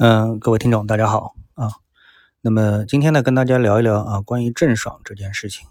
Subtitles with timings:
[0.00, 1.72] 嗯，各位听众，大家好啊。
[2.40, 5.66] 那么今天呢，跟大家聊一聊啊，关于郑爽这件事情。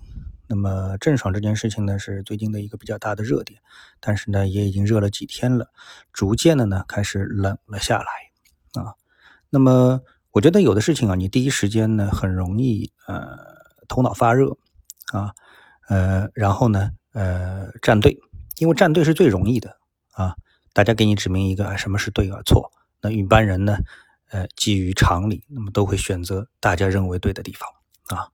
[0.47, 3.61] 那么郑爽这件事情呢，是最近的一个比较大的热点，
[4.01, 5.69] 但是呢，也已经热了几天了，
[6.11, 8.95] 逐渐的呢，开始冷了下来啊。
[9.50, 10.02] 那么
[10.32, 13.38] 我觉得有的事情啊，你第一时间呢，很容易呃
[13.88, 14.57] 头脑发热
[15.14, 15.32] 啊，
[15.88, 18.20] 呃，然后呢，呃站队，
[18.57, 19.78] 因为站队是最容易的
[20.12, 20.36] 啊。
[20.73, 22.70] 大家给你指明一个什么是对啊错，
[23.02, 23.78] 那一般人呢？
[24.30, 27.70] 呃，基于常理，那么都会选择大家认为对的地方
[28.17, 28.27] 啊。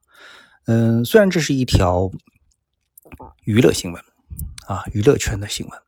[0.65, 2.09] 嗯，虽然这是一条
[3.43, 4.03] 娱乐新闻
[4.65, 5.81] 啊，娱乐圈的新闻，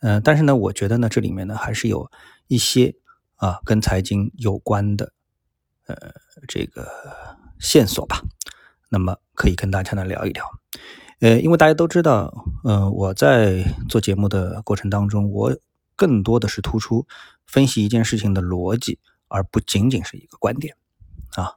[0.00, 2.10] 嗯，但是呢，我觉得呢，这里面呢还是有
[2.46, 2.94] 一些
[3.36, 5.12] 啊跟财经有关的
[5.86, 5.96] 呃
[6.46, 6.88] 这个
[7.58, 8.22] 线索吧。
[8.90, 10.44] 那么可以跟大家呢聊一聊。
[11.20, 12.32] 呃，因为大家都知道，
[12.64, 15.56] 嗯，我在做节目的过程当中，我
[15.96, 17.06] 更多的是突出
[17.46, 18.98] 分析一件事情的逻辑。
[19.32, 20.76] 而不仅仅是一个观点，
[21.36, 21.56] 啊，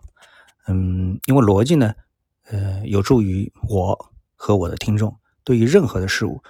[0.66, 1.94] 嗯，因为逻辑呢，
[2.45, 5.13] 呃，有助于我和我的听众
[5.44, 6.41] 对于任何的事物，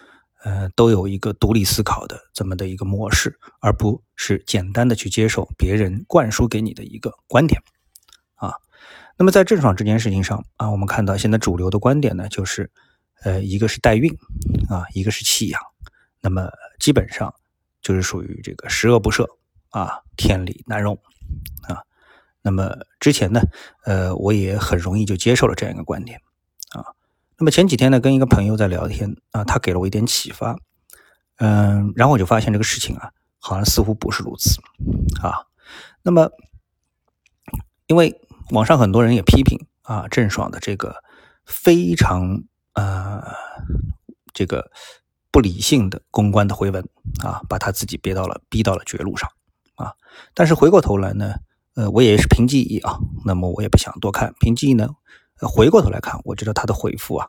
[0.43, 7.59] 呃，都有一个独立思考的这么的一个模式，而不是简单的去接受别人灌输给你的一个观点，
[8.35, 8.53] 啊，
[9.17, 12.69] 那么在郑爽这件事情上啊，我们看到现在主流的观点呢，就是，
[13.23, 14.15] 呃，一个是代孕，
[14.69, 15.59] 啊，一个是弃养，
[16.21, 17.33] 那么基本上
[17.81, 19.25] 就是属于这个十恶不赦。
[19.71, 20.97] 啊，天理难容
[21.67, 21.83] 啊！
[22.41, 23.41] 那么之前呢，
[23.85, 26.21] 呃，我也很容易就接受了这样一个观点
[26.69, 26.93] 啊。
[27.37, 30.55] 那么前几天呢，跟一个朋友在聊天啊，他给了我一点启发，
[31.37, 34.61] 嗯，然后我就发现这个事情啊，好像似乎不是如此
[35.21, 35.47] 啊。
[36.03, 36.29] 那么，
[37.87, 40.95] 因为网上很多人也批评啊，郑爽的这个
[41.45, 43.23] 非常呃
[44.33, 44.71] 这个
[45.31, 46.87] 不理性的公关的回文
[47.23, 49.29] 啊，把他自己憋到了逼到了绝路上。
[49.75, 49.93] 啊，
[50.33, 51.35] 但是回过头来呢，
[51.75, 54.89] 呃，我也是凭记忆啊，那么我也不想多看，凭记忆呢，
[55.39, 57.27] 回过头来看，我觉得他的回复啊，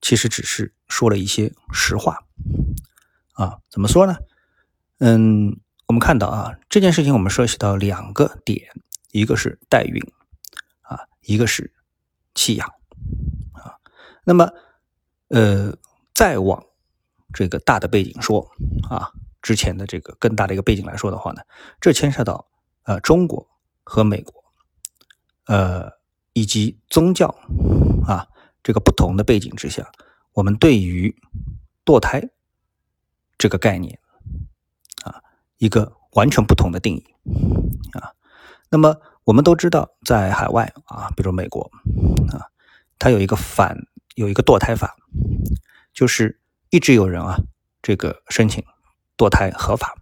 [0.00, 2.18] 其实只是说了一些实话，
[3.32, 4.16] 啊，怎么说呢？
[4.98, 8.68] 嗯，我们看到啊，这件事情我们涉及到两个点，
[9.12, 10.02] 一个是代孕，
[10.82, 11.72] 啊，一个是
[12.34, 12.68] 弃养，
[13.52, 13.76] 啊，
[14.24, 14.50] 那么，
[15.28, 15.74] 呃，
[16.14, 16.62] 再往
[17.32, 18.46] 这个大的背景说，
[18.90, 19.10] 啊。
[19.48, 21.40] 之前的这个更大的一个背景来说的话呢，
[21.80, 22.46] 这牵涉到
[22.82, 23.48] 呃中国
[23.82, 24.44] 和美国，
[25.46, 25.90] 呃
[26.34, 27.34] 以及宗教
[28.06, 28.28] 啊
[28.62, 29.90] 这个不同的背景之下，
[30.34, 31.16] 我们对于
[31.82, 32.28] 堕胎
[33.38, 33.98] 这个概念
[35.02, 35.22] 啊
[35.56, 37.06] 一个完全不同的定义
[37.92, 38.12] 啊。
[38.68, 41.70] 那么我们都知道，在海外啊，比如美国
[42.34, 42.52] 啊，
[42.98, 43.74] 它有一个反
[44.14, 44.94] 有一个堕胎法，
[45.94, 46.38] 就是
[46.68, 47.38] 一直有人啊
[47.80, 48.62] 这个申请。
[49.18, 49.96] 堕胎合法，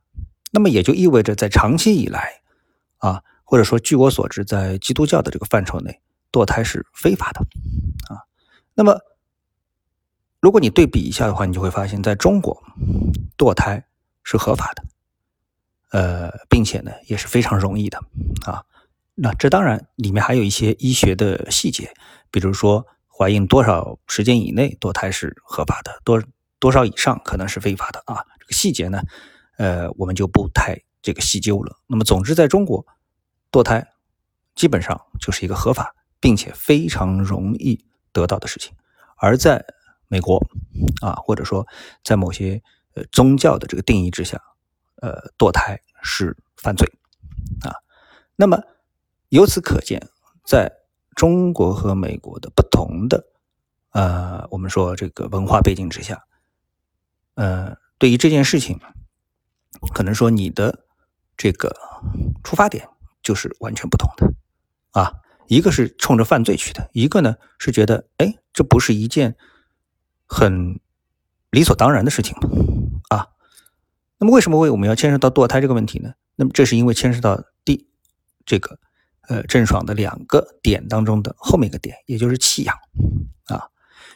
[0.52, 2.42] 那么也就意味着在长期以来，
[2.98, 7.40] 啊，或者说据我所知，在基督教的这个范畴内，堕胎是非法的，
[8.14, 8.20] 啊，
[8.74, 9.00] 那么
[10.38, 12.62] 如果你对比一下的话，你就会发现，在中国，
[13.38, 13.82] 堕胎
[14.22, 14.84] 是合法的，
[15.92, 17.98] 呃，并且呢也是非常容易的，
[18.44, 18.62] 啊，
[19.14, 21.90] 那这当然里面还有一些医学的细节，
[22.30, 26.22] 比如说怀孕多少时间以内堕胎是合法的，多。
[26.58, 28.24] 多少以上可能是非法的啊？
[28.40, 29.02] 这个细节呢，
[29.58, 31.76] 呃，我们就不太这个细究了。
[31.86, 32.86] 那么，总之，在中国，
[33.52, 33.86] 堕胎
[34.54, 38.72] 基本上就是一个合法并且非常容易得到的事情。
[39.16, 39.64] 而在
[40.08, 40.40] 美国
[41.02, 41.66] 啊，或者说
[42.02, 42.62] 在某些
[42.94, 44.40] 呃宗教的这个定义之下，
[45.02, 46.90] 呃，堕胎是犯罪
[47.62, 47.74] 啊。
[48.34, 48.62] 那么
[49.28, 50.08] 由此可见，
[50.44, 50.72] 在
[51.14, 53.24] 中国和美国的不同的
[53.90, 56.22] 呃，我们说这个文化背景之下。
[57.36, 58.80] 呃，对于这件事情，
[59.94, 60.86] 可能说你的
[61.36, 61.76] 这个
[62.42, 62.88] 出发点
[63.22, 64.34] 就是完全不同的
[64.98, 65.12] 啊。
[65.46, 69.36] 一个是冲着犯罪去的，一个呢是觉得，哎，这不是一件
[70.26, 70.80] 很
[71.50, 72.48] 理所当然的事情吗？
[73.10, 73.28] 啊，
[74.18, 76.14] 那么为什么为我们要牵涉到堕胎这个问题呢？
[76.36, 77.86] 那么这是因为牵涉到第
[78.46, 78.78] 这个
[79.28, 82.74] 呃郑爽的两个点当中的后面一个点，也就是弃养
[83.44, 83.68] 啊。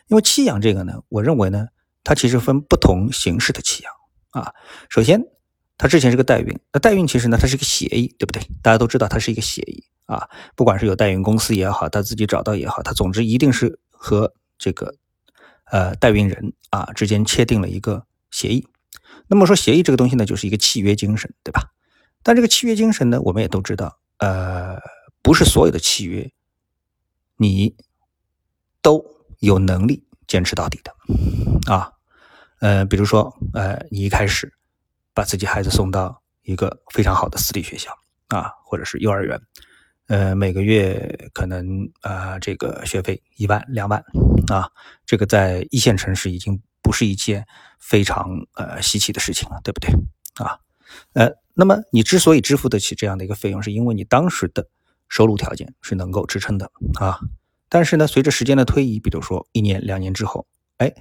[0.08, 1.68] 因为弃养这个呢，我认为呢。
[2.02, 3.92] 它其实分不同形式的弃养
[4.30, 4.52] 啊。
[4.88, 5.22] 首先，
[5.76, 8.42] 它之前是个代孕，那代孕其实呢，它是一个协议，对不对？
[8.62, 10.28] 大家都知道它是一个协议啊。
[10.54, 14.94] 不管是有代孕公司也好，他自己找到也好，他总之一定是和这个
[15.64, 18.66] 呃代孕人啊之间签订了一个协议。
[19.28, 21.70] 那么说协议这个东西呢，就是一个契约精神，对吧？
[22.22, 24.78] 但这个契约精神呢，我们也都知道，呃，
[25.22, 26.30] 不是所有的契约
[27.36, 27.76] 你
[28.82, 29.04] 都
[29.38, 30.04] 有能力。
[30.30, 30.94] 坚持到底的，
[31.74, 31.90] 啊，
[32.60, 34.52] 呃，比如说，呃，你一开始
[35.12, 37.90] 把自己孩子送到一个非常好的私立学校，
[38.28, 39.40] 啊，或者是幼儿园，
[40.06, 44.00] 呃，每个月可能啊，这个学费一万两万
[44.52, 44.70] 啊，
[45.04, 47.44] 这个在一线城市已经不是一件
[47.80, 49.90] 非常呃稀奇的事情了，对不对
[50.44, 50.60] 啊？
[51.14, 54.68] 呃，那么你之所以支付得起这样的一个费用，是因为你当时的
[55.08, 57.18] 收入条件是能够支撑的啊。
[57.70, 60.46] 但是呢，随着时间的推移，比如说一年两年之后，
[60.76, 60.92] 哎，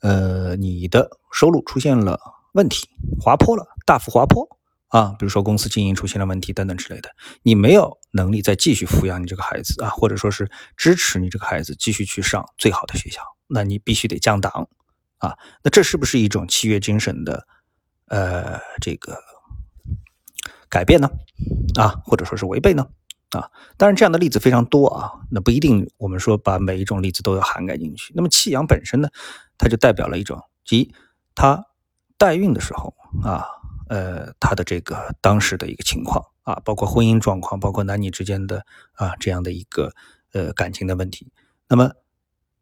[0.00, 2.18] 呃，你的收入出现了
[2.52, 2.88] 问题，
[3.20, 4.48] 滑坡了，大幅滑坡
[4.88, 7.10] 啊，比如说公司经营出现了问题等等之类的，
[7.42, 14.68] 你没有能力再继续抚养你这个孩子啊，或者说是支持你这个孩子继续去上最好的学校，那你必须得降档
[15.18, 15.36] 啊。
[15.64, 17.44] 那这是不是一种契约精神的
[18.06, 19.18] 呃这个
[20.68, 21.10] 改变呢？
[21.74, 22.86] 啊，或者说是违背呢？
[23.38, 28.12] 啊，当然这样的例子非常多啊，那不一定我们说把每一种例子都要涵盖进去。
[28.14, 29.08] 那么弃养本身呢，
[29.58, 30.94] 它就代表了一种，即
[31.34, 31.66] 它
[32.16, 33.44] 代孕的时候啊，
[33.88, 39.92] 呃，它的这个当时的一个情况啊，包括婚姻状况，包括男女之间的啊这样的一个
[40.32, 41.32] 呃感情的问题。
[41.68, 41.90] 那么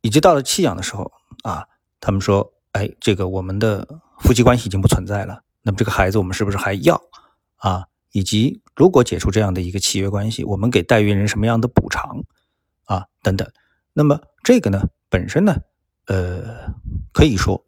[0.01, 1.67] 以及到了弃养的时候啊，
[2.01, 7.03] 他们说，哎，这个我们的夫妻关系已经不存在了，那么这个孩子我们是不是还要
[7.57, 7.87] 啊？
[8.15, 12.25] 以及如果解除这样的一个契约关系，我们给代孕人什么样的补偿
[12.85, 13.07] 啊？
[13.23, 13.51] 等等。
[13.93, 15.57] 那么这个呢，本身呢，
[16.07, 16.75] 呃，
[17.13, 17.65] 可以说，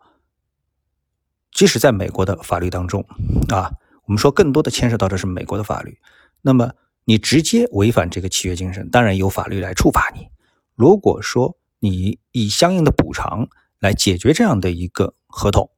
[1.52, 3.04] 即使在美国的法律当中
[3.48, 3.70] 啊，
[4.06, 5.98] 我们说更多的牵涉到的是美国的法律。
[6.40, 6.72] 那么
[7.04, 10.28] 你直接违反这个契约精神，当然由法律来处罚你。
[10.74, 13.46] 如果说你以相应的补偿
[13.78, 15.70] 来解决这样的一个合同，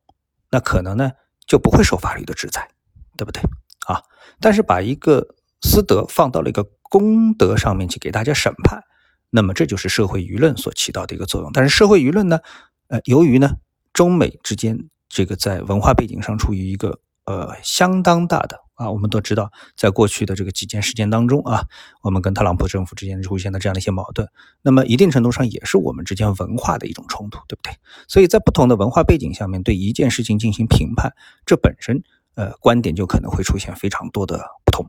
[0.50, 1.10] 那可能呢
[1.44, 2.70] 就不会受法律的制裁，
[3.16, 3.42] 对不对？
[3.86, 4.02] 啊，
[4.40, 8.82] 但是把一个私德放到了一个公德上面去给大家审判，
[9.30, 11.50] 那么这就是社会舆论所起到的一个作用。
[11.52, 12.40] 但是社会舆论呢，
[12.88, 13.56] 呃，由于呢
[13.92, 21.64] 中美之间这个在文化背景上处于一个呃相当大的啊，我们都知道，在过去的这个几件事件当中啊，
[22.02, 24.28] 我们跟特朗普政府之间出现的这样的一些矛盾，
[24.62, 27.72] 那么一定程度上也是我们之间文化的一种冲突，对不对？
[28.06, 31.14] 所以在不同的文化背景下面对一件事情进行评判，
[31.46, 32.02] 这本身。
[32.36, 34.84] 呃，观点就可能会出现非常多的不同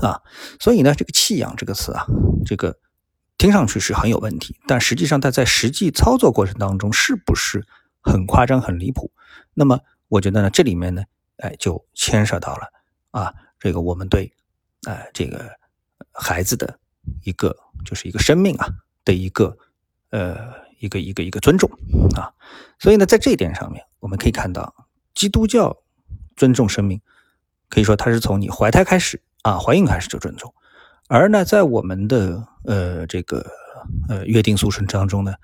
[0.00, 0.22] 啊，
[0.60, 2.06] 所以呢，这个弃养这个词啊，
[2.44, 2.78] 这个
[3.36, 7.66] 听上去是很有问题，但实际上它在实际操作过程当中是不是
[8.00, 9.10] 很夸张、很离谱？
[9.54, 11.02] 那么我觉得呢，这里面呢，
[11.38, 12.68] 哎，就牵涉到了
[13.10, 14.32] 啊，这个我们对
[14.84, 15.50] 呃这个
[16.12, 16.78] 孩子的
[17.24, 18.68] 一个就是一个生命啊
[19.04, 19.58] 的一个
[20.10, 20.38] 呃
[20.78, 21.68] 一个一个一个尊重
[22.14, 22.32] 啊，
[22.78, 24.72] 所以呢，在这一点上面，我们可以看到
[25.12, 25.76] 基督教。
[26.36, 27.00] 尊重生命，
[27.68, 30.54] 可以说它是从你怀胎开始啊，怀孕开始就尊重。
[31.08, 33.46] 而呢，在我们的呃这个
[34.08, 35.34] 呃约定俗成当中呢，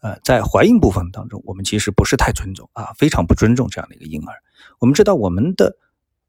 [0.00, 4.34] 呃，在怀孕部分当中，我们其实不是太尊重啊，非常不尊重这样的一个婴儿。
[4.78, 5.76] 我们知道我们的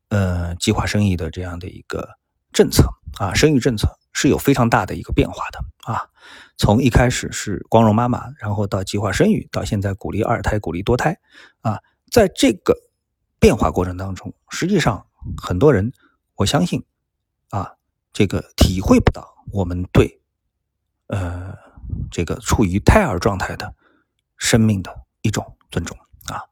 [0.10, 2.10] 呃计划生育的这样的一个
[2.52, 5.60] 政策啊，生育政策是有非常大的一个变化的
[5.92, 6.10] 啊。
[6.58, 11.18] 从一开始是光荣妈妈，然后到计划生育，到现在鼓励二胎、鼓励多胎
[11.62, 11.80] 啊，
[12.12, 12.76] 在这个。
[13.42, 15.92] 变化过程当中，实际上很多人，
[16.36, 16.86] 我相信，
[17.50, 17.74] 啊，
[18.14, 20.22] 这个体会不到我们对，
[21.08, 21.58] 呃，
[22.12, 23.74] 这个处于胎儿状态的
[24.38, 25.98] 生命的一种尊重
[26.28, 26.44] 啊。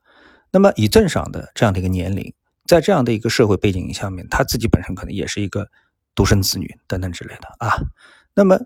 [0.49, 2.33] 那么以郑爽的这样的一个年龄，
[2.65, 5.69] 在这样的一个社会背景下面，他自己本身可能也是一个
[6.15, 7.77] 独生子女等等之类的啊。
[8.33, 8.57] 那么，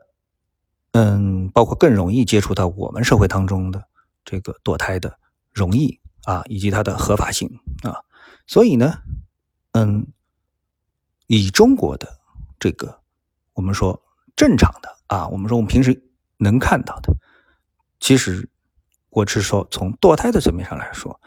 [0.93, 3.83] 嗯，包括更容易接触到我们社会当中的
[4.23, 5.19] 这个堕胎的
[5.51, 7.49] 容易啊，以及它的合法性
[7.81, 7.99] 啊。
[8.45, 9.01] 所以呢，
[9.71, 10.07] 嗯，
[11.27, 12.19] 以中国的
[12.59, 13.01] 这个
[13.53, 14.01] 我们说
[14.35, 16.03] 正常的啊，我们说我们平时
[16.37, 17.15] 能看到的，
[17.99, 18.49] 其实
[19.09, 21.19] 我是说从堕胎的层面上来说，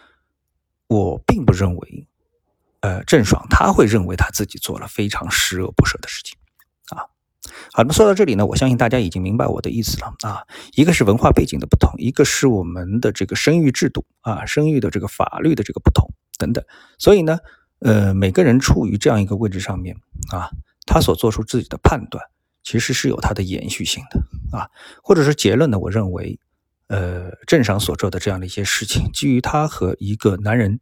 [0.88, 2.08] 我并不认为，
[2.80, 6.36] 呃，郑爽他会认为他自己做了非常十恶不赦的事情
[6.90, 7.06] 啊。
[7.72, 10.44] 好，那说到这里呢，我相信大家已经明白我的意思了啊。
[10.74, 16.10] 一个是文化背景的不同，一个是我们的这个生育制度啊，生育的这个法律的这个不同。
[16.38, 16.64] 等等，
[16.98, 17.38] 所以呢，
[17.80, 19.96] 呃，每个人处于这样一个位置上面
[20.30, 20.50] 啊，
[20.86, 22.24] 他所做出自己的判断，
[22.62, 24.20] 其实是有它的延续性的
[24.56, 24.70] 啊，
[25.02, 25.78] 或者是结论呢？
[25.78, 26.38] 我认为，
[26.88, 30.78] 呃，郑爽所做的这样的一些事情，基于他和一个男人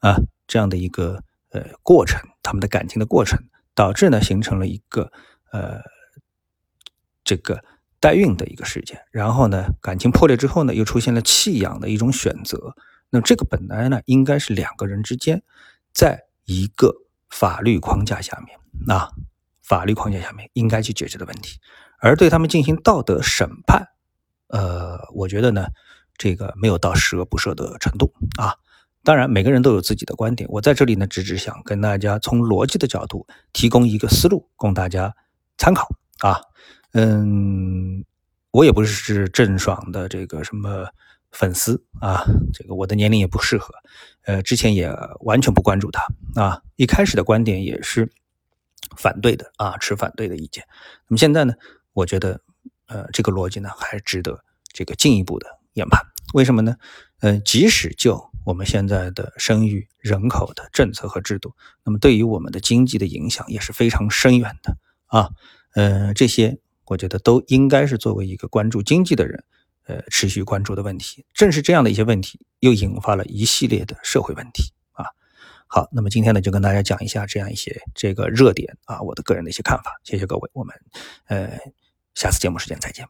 [0.00, 3.38] 啊这样的一个呃过程，他们的感情的过程，
[3.74, 5.12] 导致呢形成了一个
[5.52, 5.80] 呃
[7.24, 7.62] 这个
[8.00, 12.74] 代孕的一个事件，然后呢感情破裂之后呢，又出现了弃养的一种选择。
[13.14, 15.40] 那这个本来呢，应该是两个人之间，
[15.92, 16.92] 在一个
[17.30, 19.08] 法律框架下面，啊，
[19.62, 21.60] 法律框架下面应该去解决的问题，
[22.00, 23.86] 而对他们进行道德审判，
[24.48, 25.68] 呃，我觉得呢，
[26.16, 28.56] 这个没有到十恶不赦的程度啊。
[29.04, 35.14] 当然，每个人都有自己的观点，我在这里呢，只是想跟大家从逻辑的角度提供一个思路，供大家
[35.56, 36.40] 参考啊。
[36.94, 38.04] 嗯，
[38.50, 40.88] 我也不是郑爽的这个什么
[41.34, 42.24] 粉丝啊，
[42.54, 43.74] 这个我的年龄也不适合，
[44.22, 46.06] 呃，之前也完全不关注他
[46.40, 48.10] 啊，一开始的观点也是
[48.96, 50.64] 反对的啊，持反对的意见。
[51.08, 51.54] 那么现在呢，
[51.92, 52.40] 我觉得，
[52.86, 56.00] 呃，这个逻辑呢，还值得这个进一步的研判。
[56.32, 56.76] 为什么呢？
[57.20, 64.76] 呃，即使就我们现在的生育人口的政策和制度，那么对于我们的经济的影响也是非常深远的
[65.06, 65.30] 啊。
[65.74, 69.44] 呃，这些我觉得都应该是作为一个关注经济的人，
[69.86, 71.24] 呃，持续关注的问题。
[71.32, 75.04] 正是这样的一些问题，又引发了一系列的社会问题啊。
[75.66, 80.00] 好，那么今天呢，就跟大家讲一下这样一些这个热点啊，我的个人的一些看法。
[80.02, 80.74] 谢谢各位，我们
[81.26, 81.58] 呃
[82.14, 83.06] 下次节目时间再见。